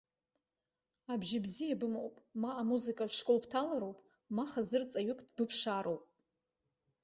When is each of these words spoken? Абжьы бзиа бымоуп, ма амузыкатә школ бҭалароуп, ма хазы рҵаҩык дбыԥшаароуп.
Абжьы 1.11 1.39
бзиа 1.45 1.75
бымоуп, 1.79 2.15
ма 2.41 2.49
амузыкатә 2.61 3.15
школ 3.19 3.37
бҭалароуп, 3.43 3.99
ма 4.35 4.43
хазы 4.51 4.77
рҵаҩык 4.81 5.19
дбыԥшаароуп. 5.27 6.03